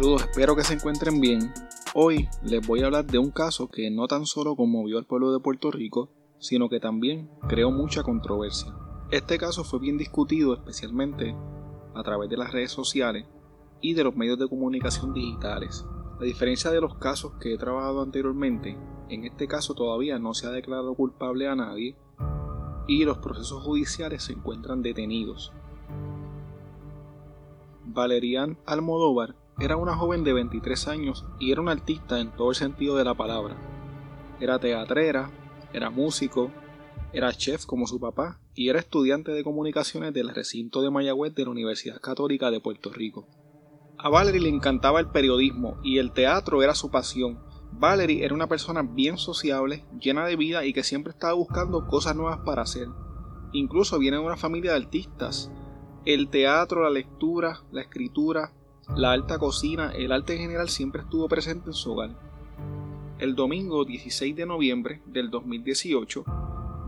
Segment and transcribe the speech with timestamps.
[0.00, 1.52] Saludos, espero que se encuentren bien.
[1.92, 5.30] Hoy les voy a hablar de un caso que no tan solo conmovió al pueblo
[5.30, 6.08] de Puerto Rico,
[6.38, 8.74] sino que también creó mucha controversia.
[9.10, 11.36] Este caso fue bien discutido especialmente
[11.94, 13.26] a través de las redes sociales
[13.82, 15.84] y de los medios de comunicación digitales.
[16.18, 18.78] A diferencia de los casos que he trabajado anteriormente,
[19.10, 21.94] en este caso todavía no se ha declarado culpable a nadie
[22.88, 25.52] y los procesos judiciales se encuentran detenidos.
[27.84, 32.56] Valerian Almodóvar era una joven de 23 años y era una artista en todo el
[32.56, 33.56] sentido de la palabra.
[34.40, 35.30] Era teatrera,
[35.74, 36.50] era músico,
[37.12, 41.44] era chef como su papá y era estudiante de comunicaciones del recinto de Mayagüez de
[41.44, 43.28] la Universidad Católica de Puerto Rico.
[43.98, 47.38] A Valerie le encantaba el periodismo y el teatro era su pasión.
[47.72, 52.16] Valerie era una persona bien sociable, llena de vida y que siempre estaba buscando cosas
[52.16, 52.88] nuevas para hacer.
[53.52, 55.50] Incluso viene de una familia de artistas.
[56.06, 58.54] El teatro, la lectura, la escritura,
[58.96, 62.10] la alta cocina, el arte en general siempre estuvo presente en su hogar.
[63.18, 66.24] El domingo 16 de noviembre del 2018,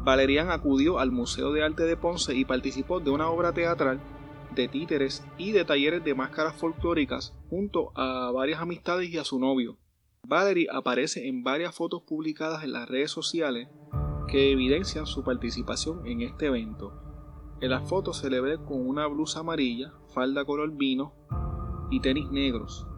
[0.05, 4.01] Valerian acudió al Museo de Arte de Ponce y participó de una obra teatral
[4.55, 9.39] de títeres y de talleres de máscaras folclóricas junto a varias amistades y a su
[9.39, 9.79] novio.
[10.27, 13.69] Valerie aparece en varias fotos publicadas en las redes sociales
[14.27, 16.93] que evidencian su participación en este evento.
[17.61, 21.15] En las fotos se le con una blusa amarilla, falda color vino
[21.93, 22.89] y tenis negros.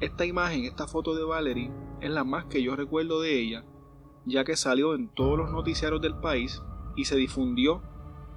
[0.00, 3.64] Esta imagen, esta foto de Valerie, es la más que yo recuerdo de ella
[4.24, 6.62] ya que salió en todos los noticiarios del país
[6.96, 7.82] y se difundió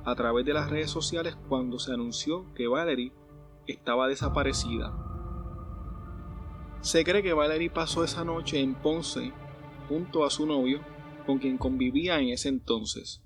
[0.03, 3.11] a través de las redes sociales cuando se anunció que Valerie
[3.67, 4.93] estaba desaparecida.
[6.81, 9.31] Se cree que Valerie pasó esa noche en Ponce
[9.89, 10.81] junto a su novio,
[11.25, 13.23] con quien convivía en ese entonces.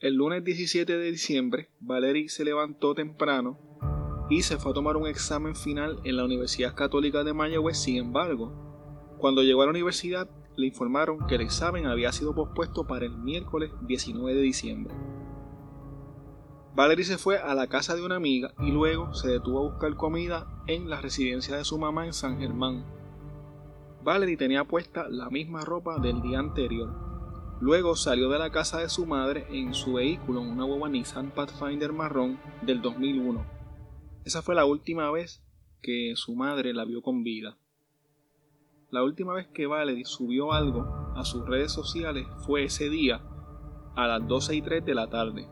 [0.00, 3.58] El lunes 17 de diciembre, Valerie se levantó temprano
[4.28, 7.78] y se fue a tomar un examen final en la Universidad Católica de Mayagüez.
[7.78, 8.52] Sin embargo,
[9.18, 13.16] cuando llegó a la universidad le informaron que el examen había sido pospuesto para el
[13.16, 14.94] miércoles 19 de diciembre.
[16.74, 19.94] Valerie se fue a la casa de una amiga y luego se detuvo a buscar
[19.96, 22.84] comida en la residencia de su mamá en San Germán.
[24.02, 26.92] Valerie tenía puesta la misma ropa del día anterior.
[27.60, 31.30] Luego salió de la casa de su madre en su vehículo, en una boba Nissan
[31.30, 33.61] Pathfinder marrón del 2001.
[34.24, 35.42] Esa fue la última vez
[35.80, 37.58] que su madre la vio con vida.
[38.90, 43.20] La última vez que Valerie subió algo a sus redes sociales fue ese día
[43.96, 45.48] a las 12 y 3 de la tarde.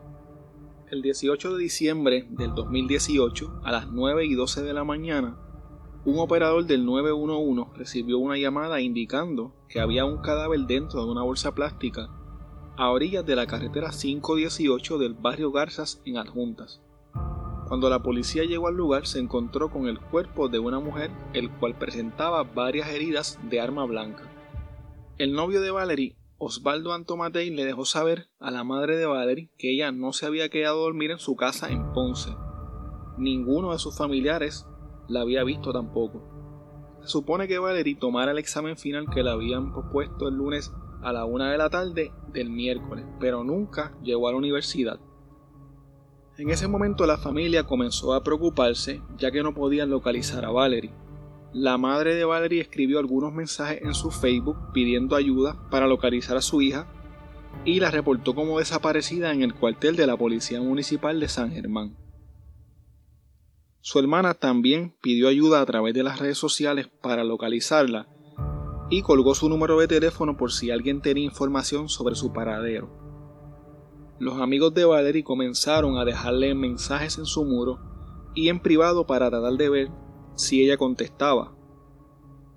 [0.89, 5.37] El 18 de diciembre del 2018, a las 9 y 12 de la mañana,
[6.05, 11.23] un operador del 911 recibió una llamada indicando que había un cadáver dentro de una
[11.23, 12.09] bolsa plástica
[12.77, 16.81] a orillas de la carretera 518 del barrio Garzas en Adjuntas.
[17.71, 21.49] Cuando la policía llegó al lugar se encontró con el cuerpo de una mujer el
[21.49, 24.29] cual presentaba varias heridas de arma blanca.
[25.17, 29.73] El novio de Valerie, Osvaldo Antomatei, le dejó saber a la madre de Valerie que
[29.73, 32.35] ella no se había quedado a dormir en su casa en Ponce.
[33.17, 34.67] Ninguno de sus familiares
[35.07, 36.27] la había visto tampoco.
[37.03, 41.13] Se supone que Valerie tomara el examen final que le habían propuesto el lunes a
[41.13, 44.99] la una de la tarde del miércoles, pero nunca llegó a la universidad.
[46.41, 50.91] En ese momento la familia comenzó a preocuparse ya que no podían localizar a Valerie.
[51.53, 56.41] La madre de Valerie escribió algunos mensajes en su Facebook pidiendo ayuda para localizar a
[56.41, 56.91] su hija
[57.63, 61.95] y la reportó como desaparecida en el cuartel de la Policía Municipal de San Germán.
[63.81, 68.07] Su hermana también pidió ayuda a través de las redes sociales para localizarla
[68.89, 73.00] y colgó su número de teléfono por si alguien tenía información sobre su paradero.
[74.21, 77.79] Los amigos de Valerie comenzaron a dejarle mensajes en su muro
[78.35, 79.89] y en privado para tratar de ver
[80.35, 81.55] si ella contestaba.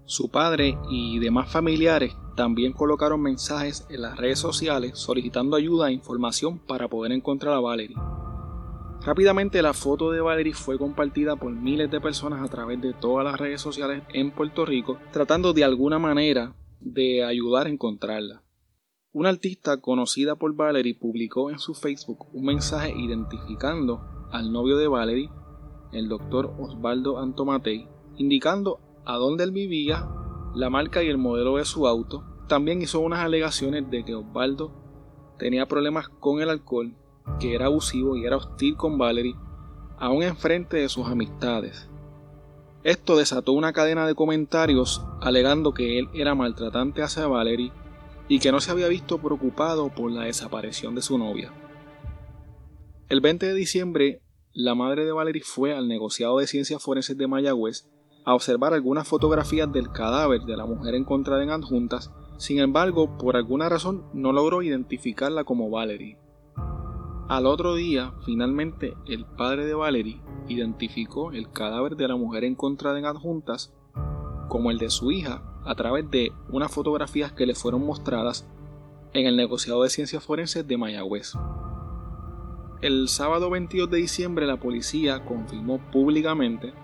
[0.05, 5.94] Su padre y demás familiares también colocaron mensajes en las redes sociales solicitando ayuda e
[5.94, 7.96] información para poder encontrar a Valerie.
[9.00, 13.25] Rápidamente la foto de Valerie fue compartida por miles de personas a través de todas
[13.25, 18.44] las redes sociales en Puerto Rico, tratando de alguna manera de ayudar a encontrarla.
[19.14, 24.00] Una artista conocida por Valerie publicó en su Facebook un mensaje identificando
[24.32, 25.31] al novio de Valerie,
[25.93, 30.08] el doctor Osvaldo Antomatei, indicando a dónde él vivía,
[30.56, 32.25] la marca y el modelo de su auto.
[32.49, 34.72] También hizo unas alegaciones de que Osvaldo
[35.38, 36.96] tenía problemas con el alcohol,
[37.38, 39.37] que era abusivo y era hostil con Valerie,
[39.96, 41.88] aún enfrente de sus amistades.
[42.82, 47.70] Esto desató una cadena de comentarios alegando que él era maltratante hacia Valerie
[48.29, 51.53] y que no se había visto preocupado por la desaparición de su novia.
[53.09, 54.23] El 20 de diciembre,
[54.53, 57.88] la madre de Valerie fue al negociado de ciencias forenses de Mayagüez
[58.25, 63.37] a observar algunas fotografías del cadáver de la mujer encontrada en adjuntas, sin embargo, por
[63.37, 66.19] alguna razón no logró identificarla como Valerie.
[67.29, 72.99] Al otro día, finalmente, el padre de Valerie identificó el cadáver de la mujer encontrada
[72.99, 73.75] en adjuntas
[74.49, 78.46] como el de su hija a través de unas fotografías que le fueron mostradas
[79.12, 81.34] en el negociado de ciencias forenses de Mayagüez.
[82.82, 86.75] El sábado 22 de diciembre la policía confirmó públicamente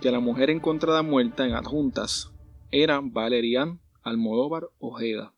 [0.00, 2.32] que la mujer encontrada muerta en adjuntas
[2.70, 5.34] era Valerian Almodóvar Ojeda.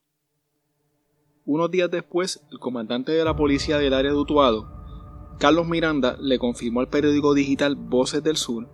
[1.45, 4.71] Unos días después, el comandante de la policía del área de Utuado,
[5.39, 8.69] Carlos Miranda, le confirmó al periódico digital Voces del Sur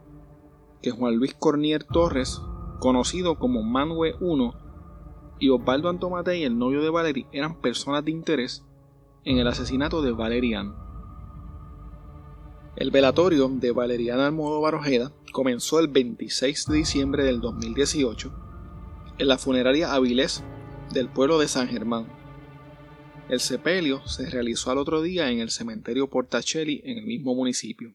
[0.83, 2.41] que Juan Luis Cornier Torres,
[2.79, 4.55] conocido como Manwe 1,
[5.41, 8.65] y Osvaldo Antomatei, el novio de Valerie, eran personas de interés
[9.25, 10.75] en el asesinato de Valerian.
[12.77, 18.33] El velatorio de Valeriana Almodóvar Ojeda comenzó el 26 de diciembre del 2018
[19.19, 20.45] en la funeraria Avilés
[20.93, 22.07] del pueblo de San Germán.
[23.29, 27.95] El sepelio se realizó al otro día en el cementerio Portacelli en el mismo municipio.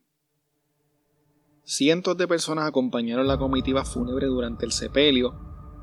[1.65, 5.33] Cientos de personas acompañaron la comitiva fúnebre durante el sepelio.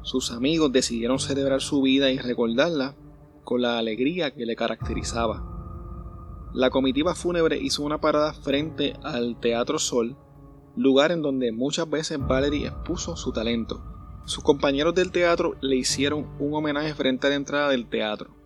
[0.03, 2.97] Sus amigos decidieron celebrar su vida y recordarla
[3.45, 5.43] con la alegría que le caracterizaba.
[6.53, 10.19] La comitiva fúnebre hizo una parada frente al Teatro Sol,
[10.77, 13.83] lugar en donde muchas veces Valerie expuso su talento.
[14.27, 18.37] Sus compañeros del teatro le hicieron un homenaje frente a la entrada del teatro.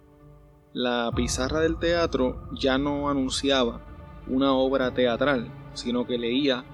[0.73, 3.85] La pizarra del teatro ya no anunciaba
[4.29, 6.65] una obra teatral, sino que leía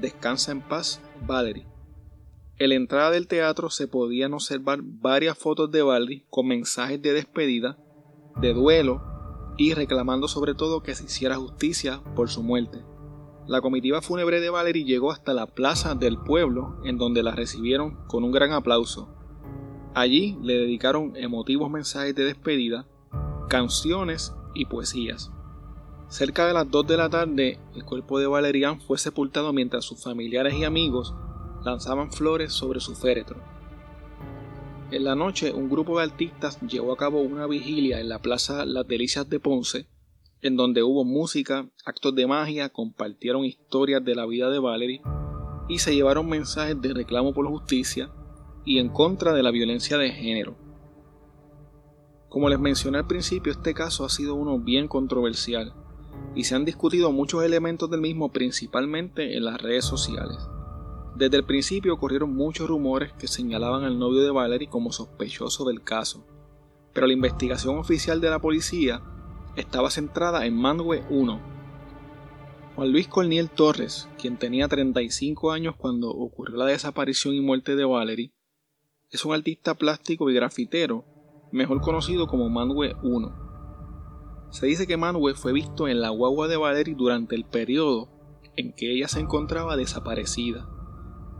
[0.00, 1.66] Descansa en paz, Valerie.
[2.58, 7.12] En la entrada del teatro se podían observar varias fotos de Valerie con mensajes de
[7.12, 7.78] despedida,
[8.40, 9.02] de duelo
[9.56, 12.84] y reclamando sobre todo que se hiciera justicia por su muerte.
[13.46, 18.06] La comitiva fúnebre de Valerie llegó hasta la plaza del pueblo, en donde la recibieron
[18.06, 19.08] con un gran aplauso.
[19.94, 22.86] Allí le dedicaron emotivos mensajes de despedida,
[23.48, 25.30] canciones y poesías.
[26.14, 30.00] Cerca de las 2 de la tarde, el cuerpo de Valerian fue sepultado mientras sus
[30.00, 31.12] familiares y amigos
[31.64, 33.42] lanzaban flores sobre su féretro.
[34.92, 38.64] En la noche, un grupo de artistas llevó a cabo una vigilia en la Plaza
[38.64, 39.88] Las Delicias de Ponce,
[40.40, 45.02] en donde hubo música, actos de magia, compartieron historias de la vida de Valerie
[45.68, 48.12] y se llevaron mensajes de reclamo por justicia
[48.64, 50.56] y en contra de la violencia de género.
[52.28, 55.74] Como les mencioné al principio, este caso ha sido uno bien controversial
[56.34, 60.48] y se han discutido muchos elementos del mismo principalmente en las redes sociales.
[61.16, 65.82] Desde el principio ocurrieron muchos rumores que señalaban al novio de Valerie como sospechoso del
[65.82, 66.26] caso,
[66.92, 69.00] pero la investigación oficial de la policía
[69.54, 71.54] estaba centrada en Manwe 1.
[72.74, 77.84] Juan Luis Corniel Torres, quien tenía 35 años cuando ocurrió la desaparición y muerte de
[77.84, 78.32] Valerie,
[79.10, 81.04] es un artista plástico y grafitero,
[81.52, 83.43] mejor conocido como Manwe 1.
[84.54, 88.08] Se dice que Manwe fue visto en la guagua de Valerie durante el periodo
[88.54, 90.68] en que ella se encontraba desaparecida.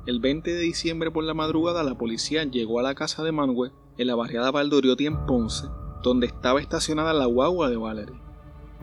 [0.05, 3.71] El 20 de diciembre por la madrugada la policía llegó a la casa de Manwe
[3.99, 5.69] en la barriada Valdoriotti en Ponce,
[6.03, 8.21] donde estaba estacionada la guagua de Valerie.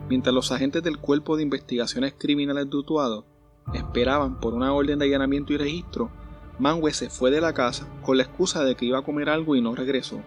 [0.08, 3.26] Mientras los agentes del Cuerpo de Investigaciones Criminales de Utuado
[3.74, 6.10] esperaban por una orden de allanamiento y registro,
[6.58, 9.56] Manwe se fue de la casa con la excusa de que iba a comer algo
[9.56, 10.22] y no regresó.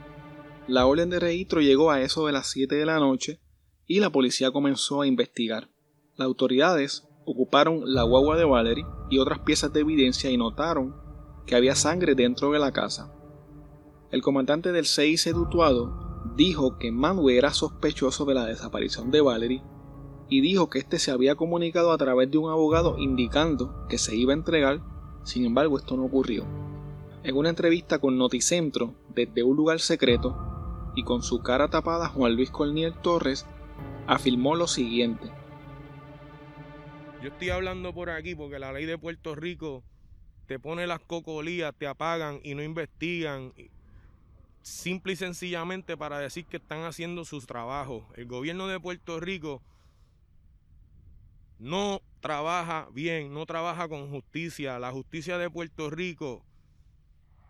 [0.68, 3.40] La orden de registro llegó a eso de las 7 de la noche
[3.88, 5.70] y la policía comenzó a investigar.
[6.16, 10.96] Las autoridades ocuparon la guagua de Valerie y otras piezas de evidencia y notaron
[11.46, 13.14] que había sangre dentro de la casa.
[14.12, 19.64] El comandante del CIC Dutuado dijo que Manuel era sospechoso de la desaparición de Valerie
[20.30, 24.16] y dijo que éste se había comunicado a través de un abogado indicando que se
[24.16, 24.82] iba a entregar,
[25.24, 26.46] sin embargo esto no ocurrió.
[27.24, 30.36] En una entrevista con Noticentro desde un lugar secreto
[30.96, 33.46] y con su cara tapada, Juan Luis Corniel Torres
[34.08, 35.32] afirmó lo siguiente.
[37.22, 39.84] Yo estoy hablando por aquí porque la ley de Puerto Rico
[40.48, 43.54] te pone las cocolías, te apagan y no investigan.
[44.62, 48.08] Simple y sencillamente para decir que están haciendo su trabajo.
[48.16, 49.62] El gobierno de Puerto Rico
[51.60, 54.80] no trabaja bien, no trabaja con justicia.
[54.80, 56.44] La justicia de Puerto Rico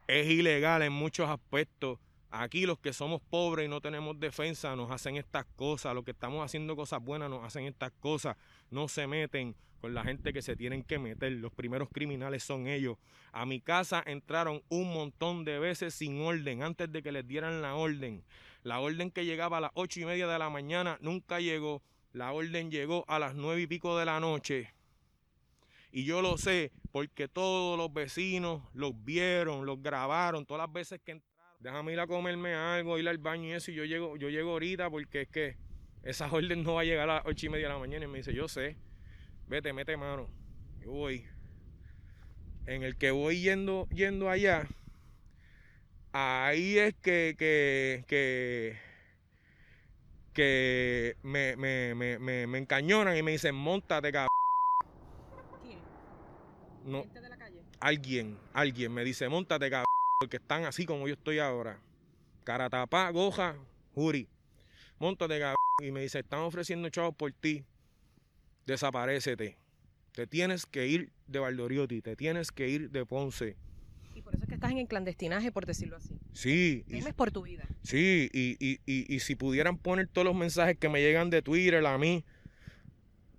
[0.08, 2.00] es ilegal en muchos aspectos.
[2.38, 6.12] Aquí los que somos pobres y no tenemos defensa nos hacen estas cosas, los que
[6.12, 8.36] estamos haciendo cosas buenas nos hacen estas cosas,
[8.70, 12.68] no se meten con la gente que se tienen que meter, los primeros criminales son
[12.68, 12.98] ellos.
[13.32, 17.62] A mi casa entraron un montón de veces sin orden, antes de que les dieran
[17.62, 18.22] la orden.
[18.64, 22.34] La orden que llegaba a las ocho y media de la mañana nunca llegó, la
[22.34, 24.74] orden llegó a las nueve y pico de la noche
[25.92, 31.00] Y yo lo sé porque todos los vecinos los vieron, los grabaron, todas las veces
[31.00, 31.22] que.
[31.66, 33.72] Déjame ir a comerme algo, ir al baño y eso.
[33.72, 35.58] Y yo llego, yo llego ahorita porque es que
[36.04, 38.06] esa orden no va a llegar a las ocho y media de la mañana.
[38.06, 38.78] Y me dice, yo sé,
[39.48, 40.30] vete, mete mano.
[40.80, 41.26] Yo voy.
[42.68, 44.68] En el que voy yendo, yendo allá,
[46.12, 48.78] ahí es que, que, que,
[50.34, 54.30] que me, me, me, me, me encañonan y me dicen, montate, cabrón.
[56.86, 57.64] No, de la calle?
[57.80, 59.85] alguien, alguien me dice, montate, cabrón,
[60.20, 61.80] porque están así como yo estoy ahora.
[62.44, 63.58] Cara tapa, goja,
[63.94, 64.28] juri.
[65.00, 65.56] Montate, cabrón.
[65.84, 67.66] Y me dice, están ofreciendo chavos por ti.
[68.66, 69.58] Desaparécete.
[70.14, 73.58] Te tienes que ir de Valdoriotti, te tienes que ir de Ponce.
[74.14, 76.18] Y por eso es que estás en el clandestinaje, por decirlo así.
[76.32, 77.68] Sí, y, Temes por tu vida.
[77.84, 81.42] sí, y, y, y, y si pudieran poner todos los mensajes que me llegan de
[81.42, 82.24] Twitter a mí,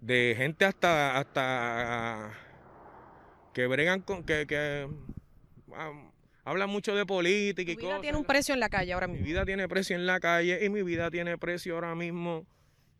[0.03, 2.35] de gente hasta, hasta
[3.55, 4.87] que bregan con, que, que
[6.47, 8.01] hablan mucho de política y Tu vida cosas.
[8.03, 9.27] tiene un precio en la calle ahora Mi mismo.
[9.27, 12.47] vida tiene precio en la calle y mi vida tiene precio ahora mismo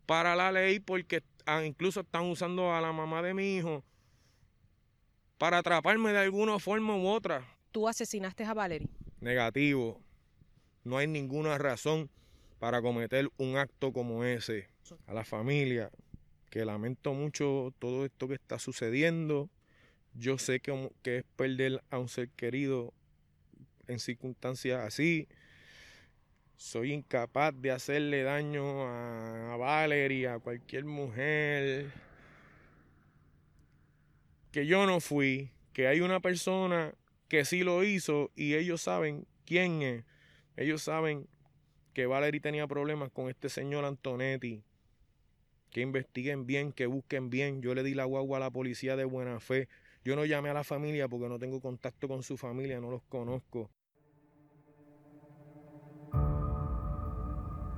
[0.05, 3.83] para la ley porque ah, incluso están usando a la mamá de mi hijo
[5.39, 7.47] para atraparme de alguna forma u otra.
[7.73, 8.89] Tú asesinaste a Valerie.
[9.21, 10.01] Negativo.
[10.85, 12.11] No hay ninguna razón
[12.59, 14.69] para cometer un acto como ese.
[15.07, 15.91] A la familia,
[16.49, 19.51] que lamento mucho todo esto que está sucediendo.
[20.15, 22.95] Yo sé que, que es perder a un ser querido
[23.89, 25.29] en circunstancias así.
[26.57, 31.93] Soy incapaz de hacerle daño a, Valerie, a cualquier mujer.
[34.53, 36.95] Que yo no fui, que hay una persona
[37.29, 40.05] que sí lo hizo y ellos saben quién es.
[40.57, 41.29] Ellos saben
[41.93, 44.63] que Valerie tenía problemas con este señor Antonetti.
[45.71, 47.61] Que investiguen bien, que busquen bien.
[47.61, 49.69] Yo le di la guagua a la policía de buena fe.
[50.05, 53.03] Yo no llamé a la familia porque no tengo contacto con su familia, no los
[53.03, 53.71] conozco.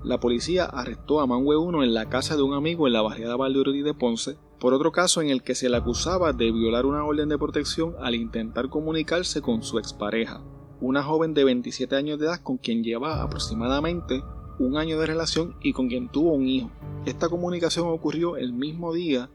[0.05, 3.37] La policía arrestó a Mangue 1 en la casa de un amigo en la barriada
[3.37, 7.05] Valdeoriotti de Ponce por otro caso en el que se le acusaba de violar una
[7.05, 10.41] orden de protección al intentar comunicarse con su expareja,
[10.81, 14.23] una joven de 27 años de edad con quien lleva aproximadamente
[14.59, 16.71] un año de relación y con quien tuvo un hijo.
[17.07, 19.31] Esta comunicación ocurrió el mismo día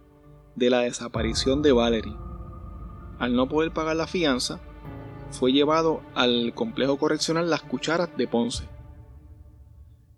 [0.55, 2.15] de la desaparición de Valerie.
[3.17, 4.60] Al no poder pagar la fianza,
[5.32, 8.67] fue llevado al complejo correccional Las Cucharas de Ponce.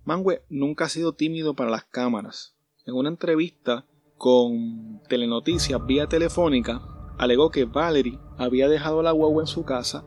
[0.05, 2.55] Mangue nunca ha sido tímido para las cámaras.
[2.85, 3.85] En una entrevista
[4.17, 6.81] con Telenoticias vía telefónica,
[7.17, 10.05] alegó que Valerie había dejado la guagua en su casa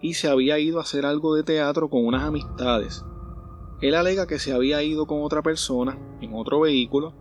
[0.00, 3.04] y se había ido a hacer algo de teatro con unas amistades.
[3.82, 7.12] Él alega que se había ido con otra persona en otro vehículo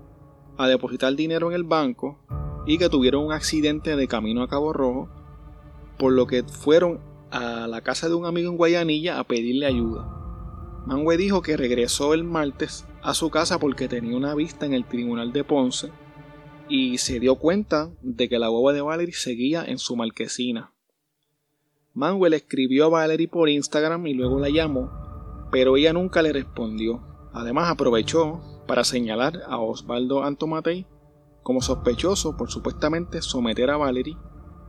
[0.58, 2.20] a depositar dinero en el banco
[2.66, 5.10] y que tuvieron un accidente de camino a Cabo Rojo,
[6.00, 10.17] por lo que fueron a la casa de un amigo en Guayanilla a pedirle ayuda.
[10.88, 14.86] Mangue dijo que regresó el martes a su casa porque tenía una vista en el
[14.86, 15.92] tribunal de Ponce
[16.70, 20.72] y se dio cuenta de que la guagua de Valerie seguía en su marquesina.
[21.94, 24.90] Manuel escribió a Valerie por Instagram y luego la llamó,
[25.52, 27.02] pero ella nunca le respondió.
[27.34, 30.88] Además aprovechó para señalar a Osvaldo Antomatei
[31.44, 34.16] como sospechoso por supuestamente someter a Valerie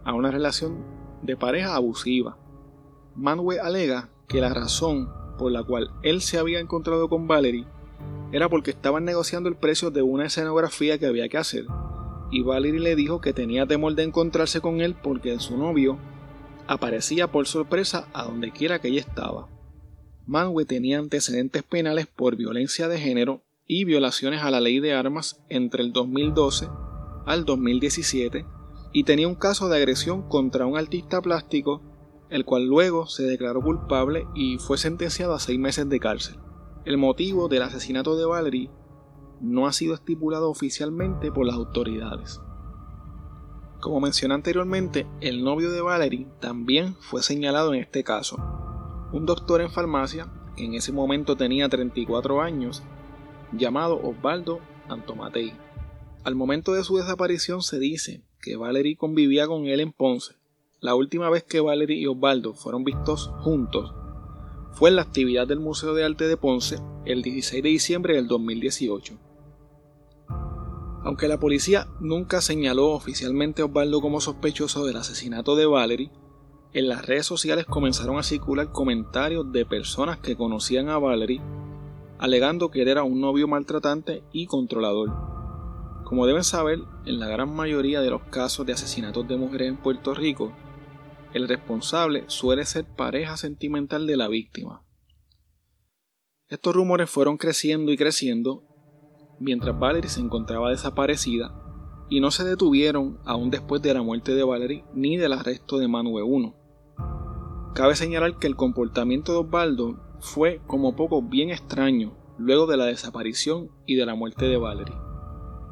[0.04, 0.84] a una relación
[1.22, 2.37] de pareja abusiva.
[3.14, 7.64] Manuel alega que la razón por la cual él se había encontrado con Valerie
[8.30, 11.64] era porque estaban negociando el precio de una escenografía que había que hacer,
[12.30, 15.99] y Valerie le dijo que tenía temor de encontrarse con él porque su novio
[16.66, 19.49] aparecía por sorpresa a donde quiera que ella estaba.
[20.26, 25.42] Manwe tenía antecedentes penales por violencia de género y violaciones a la ley de armas
[25.49, 26.68] entre el 2012
[27.25, 28.45] al 2017
[28.92, 31.83] y tenía un caso de agresión contra un artista plástico,
[32.30, 36.38] el cual luego se declaró culpable y fue sentenciado a seis meses de cárcel.
[36.85, 38.70] El motivo del asesinato de Valerie
[39.40, 42.40] no ha sido estipulado oficialmente por las autoridades.
[43.80, 48.37] Como mencioné anteriormente, el novio de Valerie también fue señalado en este caso.
[49.12, 52.82] Un doctor en farmacia, que en ese momento tenía 34 años,
[53.52, 55.52] llamado Osvaldo Antomatei.
[56.25, 60.35] Al momento de su desaparición se dice que Valerie convivía con él en Ponce.
[60.80, 63.92] La última vez que Valerie y Osvaldo fueron vistos juntos
[64.70, 68.28] fue en la actividad del Museo de Arte de Ponce el 16 de diciembre del
[68.28, 69.18] 2018.
[71.02, 76.12] Aunque la policía nunca señaló oficialmente a Osvaldo como sospechoso del asesinato de Valerie,
[76.73, 81.42] en las redes sociales comenzaron a circular comentarios de personas que conocían a Valerie,
[82.20, 85.11] alegando que él era un novio maltratante y controlador.
[86.04, 89.76] Como deben saber, en la gran mayoría de los casos de asesinatos de mujeres en
[89.76, 90.52] Puerto Rico,
[91.35, 94.85] el responsable suele ser pareja sentimental de la víctima.
[96.49, 98.64] Estos rumores fueron creciendo y creciendo
[99.38, 101.54] mientras Valerie se encontraba desaparecida
[102.08, 105.88] y no se detuvieron aún después de la muerte de Valerie ni del arresto de
[105.88, 106.54] Manuel 1.
[107.75, 112.87] Cabe señalar que el comportamiento de Osvaldo fue como poco bien extraño luego de la
[112.87, 114.97] desaparición y de la muerte de Valerie.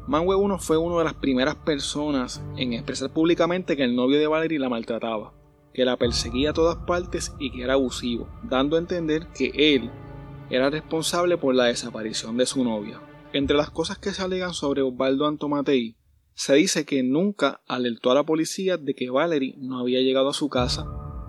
[0.07, 4.27] Manuel 1 fue una de las primeras personas en expresar públicamente que el novio de
[4.27, 5.33] Valerie la maltrataba,
[5.77, 9.91] que la perseguía a todas partes y que era abusivo, dando a entender que él
[10.49, 12.99] era responsable por la desaparición de su novia.
[13.35, 15.95] Entre las cosas que se alegan sobre Osvaldo Antomatei,
[16.33, 20.33] se dice que nunca alertó a la policía de que Valerie no había llegado a
[20.33, 20.87] su casa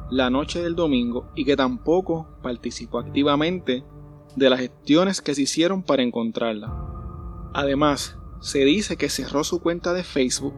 [0.09, 3.83] la noche del domingo y que tampoco participó activamente
[4.37, 6.73] de las gestiones que se hicieron para encontrarla.
[7.53, 10.53] Además, se dice que cerró su cuenta de Facebook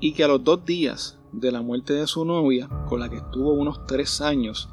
[0.00, 3.16] y que a los dos días de la muerte de su novia, con la que
[3.16, 4.68] estuvo unos tres años,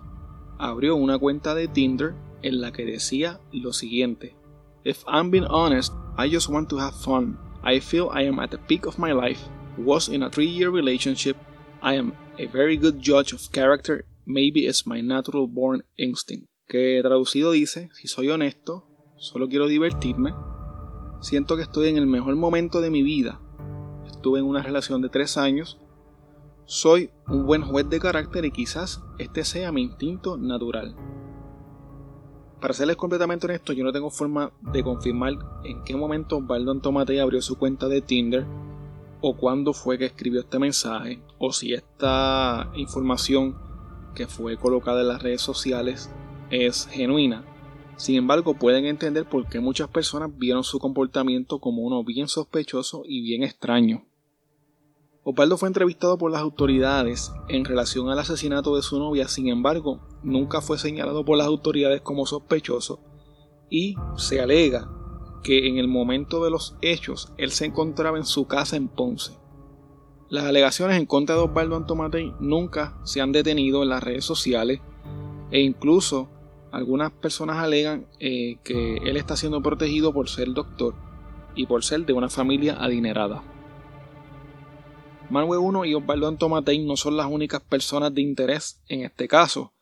[0.58, 4.36] abrió una cuenta de Tinder en la que decía lo siguiente:
[4.84, 7.38] If I'm being honest, I just want to have fun.
[7.64, 9.42] I feel I am at the peak of my life.
[9.78, 11.38] Was in a three-year relationship.
[11.82, 14.06] I am a very good judge of character.
[14.26, 16.48] Maybe it's my natural born instinct.
[16.68, 18.86] Que traducido dice, si soy honesto,
[19.18, 20.34] solo quiero divertirme
[21.22, 23.42] Siento que estoy en el mejor momento de mi vida.
[24.08, 25.78] Estuve en una relación de tres años.
[26.72, 30.96] Soy un buen juez de carácter y quizás este sea mi instinto natural.
[32.62, 37.20] Para serles completamente honesto, yo no tengo forma de confirmar en qué momento Osvaldo Antomate
[37.20, 38.46] abrió su cuenta de Tinder
[39.20, 43.58] o cuándo fue que escribió este mensaje o si esta información
[44.14, 46.12] que fue colocada en las redes sociales
[46.52, 47.46] es genuina.
[47.98, 53.02] Sin embargo, pueden entender por qué muchas personas vieron su comportamiento como uno bien sospechoso
[53.08, 54.04] y bien extraño.
[55.30, 60.00] Osvaldo fue entrevistado por las autoridades en relación al asesinato de su novia, sin embargo,
[60.24, 63.00] nunca fue señalado por las autoridades como sospechoso
[63.70, 64.90] y se alega
[65.44, 69.34] que en el momento de los hechos él se encontraba en su casa en Ponce.
[70.30, 74.82] Las alegaciones en contra de Osvaldo Antomatei nunca se han detenido en las redes sociales
[75.52, 76.28] e incluso
[76.72, 80.96] algunas personas alegan eh, que él está siendo protegido por ser doctor
[81.54, 83.44] y por ser de una familia adinerada.
[85.30, 89.74] Manuel 1 y Osvaldo Antomatei no son las únicas personas de interés en este caso.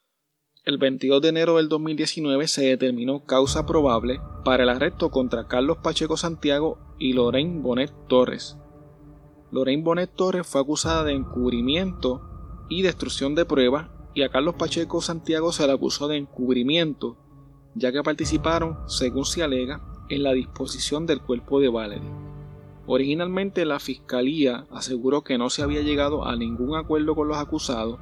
[0.65, 5.77] El 22 de enero del 2019 se determinó causa probable para el arresto contra Carlos
[5.81, 8.57] Pacheco Santiago y Lorraine Bonet Torres.
[9.49, 12.21] Lorraine Bonet Torres fue acusada de encubrimiento
[12.67, 17.15] y destrucción de pruebas y a Carlos Pacheco Santiago se le acusó de encubrimiento,
[17.73, 22.26] ya que participaron, según se alega, en la disposición del cuerpo de Valerie.
[22.89, 27.99] Originalmente la fiscalía aseguró que no se había llegado a ningún acuerdo con los acusados,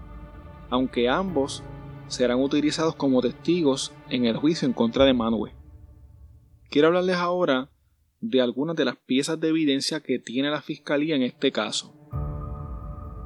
[0.70, 1.64] aunque ambos
[2.08, 5.54] serán utilizados como testigos en el juicio en contra de Manuel.
[6.70, 7.72] Quiero hablarles ahora
[8.22, 11.94] de algunas de las piezas de evidencia que tiene la fiscalía en este caso.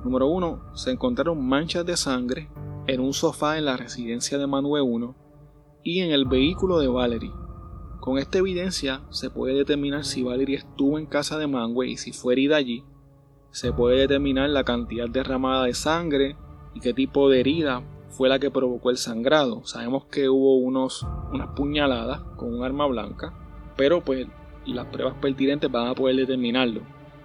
[0.05, 0.77] Número 1.
[0.77, 2.49] Se encontraron manchas de sangre
[2.87, 5.15] en un sofá en la residencia de Manuel 1
[5.83, 7.31] y en el vehículo de Valerie.
[8.09, 12.11] Con esta evidencia se puede determinar si Valerie estuvo en casa de Manuel y si
[12.11, 12.83] fue herida allí.
[13.51, 16.35] Se puede determinar la cantidad derramada de sangre
[16.73, 19.63] y qué tipo de herida fue la que provocó el sangrado.
[19.63, 23.31] Sabemos que hubo unos, unas puñaladas con un arma blanca,
[23.77, 24.25] pero pues
[24.65, 26.81] las pruebas pertinentes van a poder determinarlo.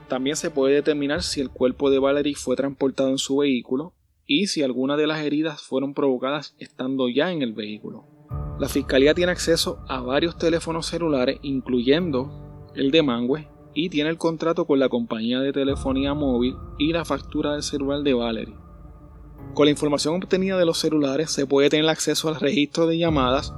[0.08, 3.94] También se puede determinar si el cuerpo de Valerie fue transportado en su vehículo
[4.26, 8.13] y si algunas de las heridas fueron provocadas estando ya en el vehículo.
[8.58, 14.16] La Fiscalía tiene acceso a varios teléfonos celulares, incluyendo el de Mangue, y tiene el
[14.16, 18.56] contrato con la compañía de telefonía móvil y la factura del celular de Valerie.
[19.54, 23.52] Con la información obtenida de los celulares se puede tener acceso al registro de llamadas,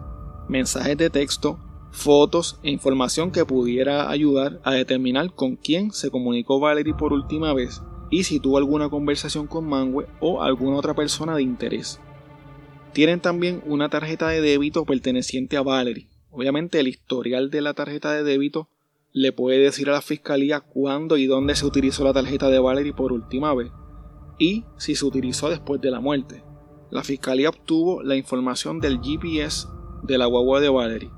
[0.48, 1.58] mensajes de texto,
[1.90, 7.52] fotos e información que pudiera ayudar a determinar con quién se comunicó Valerie por última
[7.52, 12.00] vez y si tuvo alguna conversación con Mangue o alguna otra persona de interés.
[12.96, 16.08] Tienen también una tarjeta de débito perteneciente a Valerie.
[16.30, 18.70] Obviamente el historial de la tarjeta de débito
[19.12, 22.94] le puede decir a la fiscalía cuándo y dónde se utilizó la tarjeta de Valerie
[22.94, 23.70] por última vez
[24.38, 26.42] y si se utilizó después de la muerte.
[26.90, 29.68] La fiscalía obtuvo la información del GPS
[30.02, 31.10] de la guagua de Valerie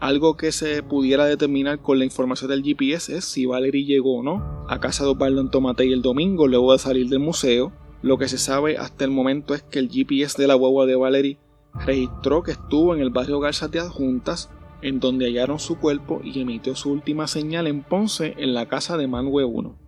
[0.00, 4.22] algo que se pudiera determinar con la información del GPS es si Valerie llegó o
[4.22, 7.72] no a casa de Osvaldo Tomatei el domingo luego de salir del museo.
[8.04, 10.94] Lo que se sabe hasta el momento es que el GPS de la guagua de
[10.94, 11.38] Valerie
[11.86, 14.50] registró que estuvo en el barrio Garza de Adjuntas
[14.82, 18.98] en donde hallaron su cuerpo y emitió su última señal en Ponce en la casa
[18.98, 19.78] de Mangue 1.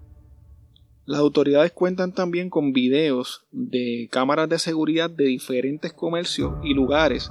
[1.04, 7.30] Las autoridades cuentan también con videos de cámaras de seguridad de diferentes comercios y lugares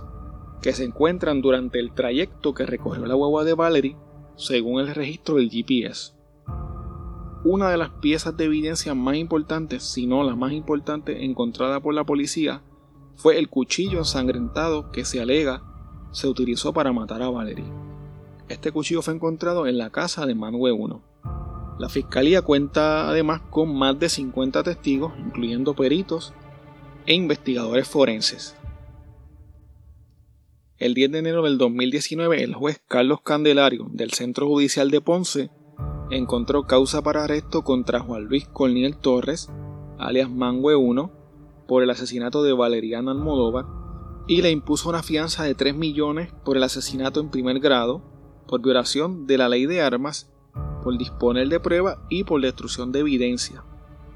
[0.62, 3.98] que se encuentran durante el trayecto que recogió la hueva de Valerie
[4.36, 6.14] según el registro del GPS.
[7.46, 11.94] Una de las piezas de evidencia más importantes, si no la más importante encontrada por
[11.94, 12.64] la policía,
[13.18, 15.62] fue el cuchillo ensangrentado que se alega
[16.12, 17.72] se utilizó para matar a Valerie.
[18.50, 21.04] Este cuchillo fue encontrado en la casa de Manuel 1.
[21.78, 26.34] La fiscalía cuenta además con más de 50 testigos, incluyendo peritos
[27.06, 28.58] e investigadores forenses.
[30.80, 35.52] El 10 de enero del 2019, el juez Carlos Candelario del Centro Judicial de Ponce
[36.10, 39.50] encontró causa para arresto contra Juan Luis Corniel Torres,
[39.98, 41.12] alias Mangue 1,
[41.68, 43.66] por el asesinato de Valeriano Almodóvar
[44.28, 48.02] y le impuso una fianza de 3 millones por el asesinato en primer grado,
[48.48, 50.30] por violación de la ley de armas
[50.86, 53.64] por disponer de prueba y por destrucción de evidencia.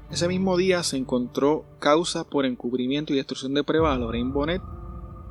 [0.08, 4.62] Ese mismo día se encontró causa por encubrimiento y destrucción de prueba a Lorraine Bonnet.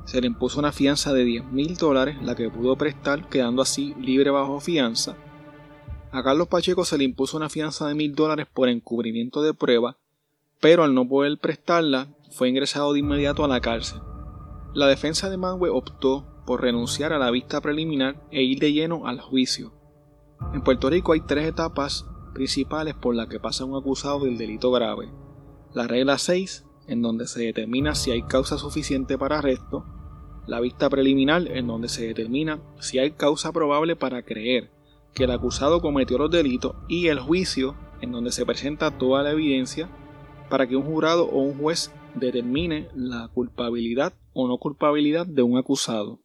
[0.04, 3.94] Se le impuso una fianza de 10 mil dólares, la que pudo prestar, quedando así
[3.98, 5.16] libre bajo fianza.
[6.12, 9.96] A Carlos Pacheco se le impuso una fianza de mil dólares por encubrimiento de prueba,
[10.60, 14.00] pero al no poder prestarla, fue ingresado de inmediato a la cárcel.
[14.74, 19.06] La defensa de Mangue optó por renunciar a la vista preliminar e ir de lleno
[19.06, 19.72] al juicio.
[20.52, 24.72] En Puerto Rico hay tres etapas principales por las que pasa un acusado del delito
[24.72, 25.08] grave.
[25.74, 29.84] La regla 6, en donde se determina si hay causa suficiente para arresto.
[30.48, 34.79] La vista preliminar, en donde se determina si hay causa probable para creer
[35.14, 36.76] que el acusado cometió los delitos.
[36.88, 39.88] Y el juicio, en donde se presenta toda la evidencia
[40.48, 45.58] para que un jurado o un juez determine la culpabilidad o no culpabilidad de un
[45.58, 46.20] acusado.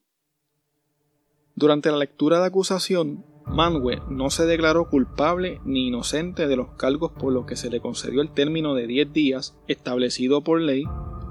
[1.56, 7.12] Durante la lectura de acusación, Manwe no se declaró culpable ni inocente de los cargos
[7.12, 10.84] por los que se le concedió el término de 10 días establecido por ley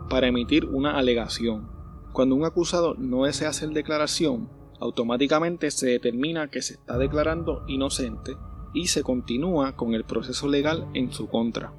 [0.09, 1.69] para emitir una alegación.
[2.13, 4.49] Cuando un acusado no desea hacer declaración,
[4.81, 8.37] automáticamente se determina que se está declarando inocente
[8.73, 11.73] y se continúa con el proceso legal en su contra.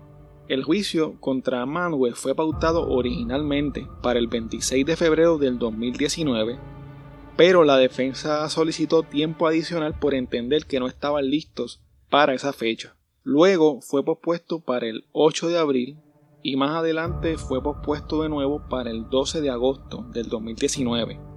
[0.48, 6.76] El juicio contra Manwe fue pautado originalmente para el 26 de febrero del 2019
[7.36, 12.96] pero la defensa solicitó tiempo adicional por entender que no estaban listos para esa fecha.
[13.24, 16.00] Luego fue pospuesto para el 8 de abril
[16.44, 21.35] y más adelante fue pospuesto de nuevo para el 12 de agosto del 2019.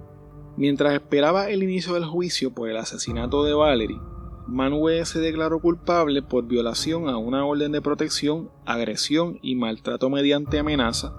[0.59, 4.01] Mientras esperaba el inicio del juicio por el asesinato de Valerie,
[4.45, 10.59] Manuel se declaró culpable por violación a una orden de protección, agresión y maltrato mediante
[10.59, 11.13] amenaza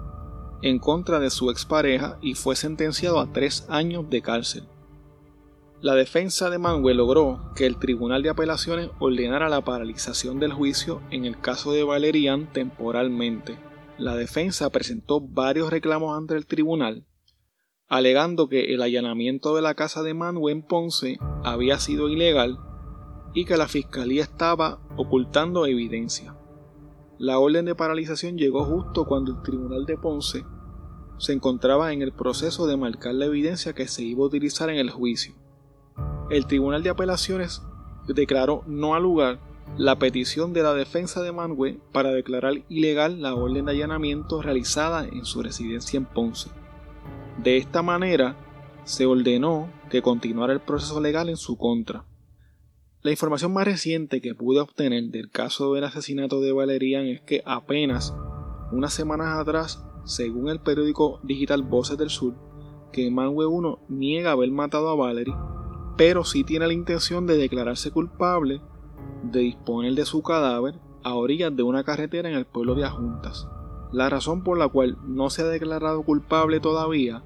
[0.61, 4.67] en contra de su expareja y fue sentenciado a tres años de cárcel.
[5.81, 11.01] La defensa de Manuel logró que el Tribunal de Apelaciones ordenara la paralización del juicio
[11.09, 13.57] en el caso de Valerian temporalmente.
[13.97, 17.07] La defensa presentó varios reclamos ante el tribunal,
[17.91, 22.57] alegando que el allanamiento de la casa de Manuel Ponce había sido ilegal
[23.33, 26.35] y que la fiscalía estaba ocultando evidencia.
[27.19, 30.45] La orden de paralización llegó justo cuando el tribunal de Ponce
[31.17, 34.77] se encontraba en el proceso de marcar la evidencia que se iba a utilizar en
[34.77, 35.35] el juicio
[36.31, 37.61] el Tribunal de Apelaciones
[38.07, 39.39] declaró no al lugar
[39.77, 45.05] la petición de la defensa de Mangue para declarar ilegal la orden de allanamiento realizada
[45.05, 46.49] en su residencia en Ponce.
[47.43, 48.35] De esta manera,
[48.83, 52.05] se ordenó que continuara el proceso legal en su contra.
[53.01, 57.41] La información más reciente que pude obtener del caso del asesinato de Valerian es que
[57.45, 58.15] apenas
[58.71, 62.35] unas semanas atrás, según el periódico digital Voces del Sur,
[62.91, 65.33] que Mangue 1 niega haber matado a Valerie
[66.01, 68.59] pero sí tiene la intención de declararse culpable
[69.21, 73.47] de disponer de su cadáver a orillas de una carretera en el pueblo de Ajuntas.
[73.91, 77.23] La razón por la cual no se ha declarado culpable todavía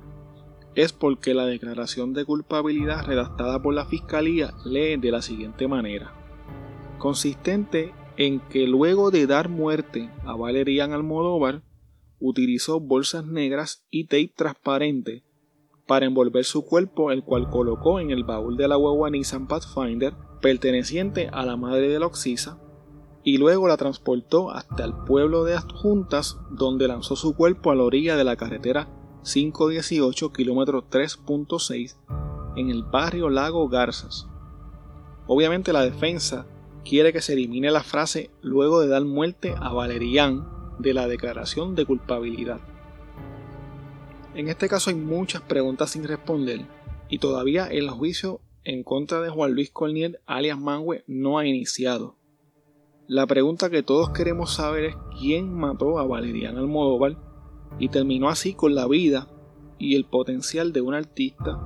[0.75, 6.13] es porque la declaración de culpabilidad redactada por la Fiscalía lee de la siguiente manera.
[6.97, 11.63] Consistente en que luego de dar muerte a Valerian Almodóvar,
[12.19, 15.23] utilizó bolsas negras y tape transparente
[15.85, 20.13] para envolver su cuerpo, el cual colocó en el baúl de la hueva Nissan Pathfinder
[20.41, 22.59] perteneciente a la madre de la Oxisa,
[23.23, 27.83] y luego la transportó hasta el pueblo de Adjuntas, donde lanzó su cuerpo a la
[27.83, 28.87] orilla de la carretera
[29.25, 31.95] 518 km 3.6
[32.55, 34.27] en el barrio Lago Garzas.
[35.25, 36.45] Obviamente la defensa
[36.83, 41.73] quiere que se elimine la frase luego de dar muerte a Valerian de la declaración
[41.73, 42.59] de culpabilidad.
[44.35, 46.67] En este caso hay muchas preguntas sin responder
[47.09, 52.15] y todavía el juicio en contra de Juan Luis Corniel alias Mangue no ha iniciado.
[53.07, 57.24] La pregunta que todos queremos saber es quién mató a Valerian Almodóvar
[57.79, 59.27] y terminó así con la vida
[59.77, 61.59] y el potencial de una artista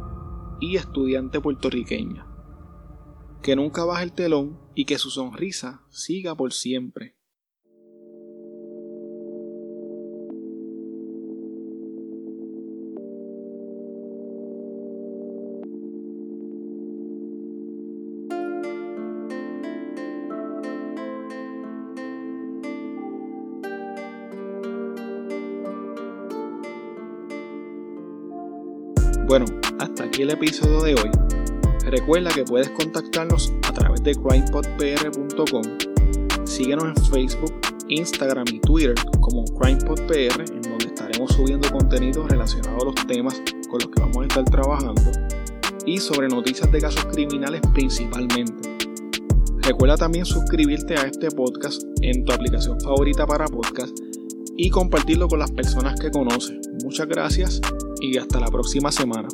[0.59, 2.25] y estudiante puertorriqueña.
[3.41, 7.18] Que nunca baje el telón y que su sonrisa siga por siempre.
[30.19, 31.11] Aquí el episodio de hoy.
[31.85, 35.61] Recuerda que puedes contactarnos a través de crimepodpr.com.
[36.45, 37.53] Síguenos en Facebook,
[37.87, 43.79] Instagram y Twitter como CrimePodPR, en donde estaremos subiendo contenido relacionado a los temas con
[43.79, 45.01] los que vamos a estar trabajando
[45.85, 48.77] y sobre noticias de casos criminales principalmente.
[49.57, 53.97] Recuerda también suscribirte a este podcast en tu aplicación favorita para podcast
[54.57, 56.57] y compartirlo con las personas que conoces.
[56.83, 57.61] Muchas gracias
[58.01, 59.29] y hasta la próxima semana.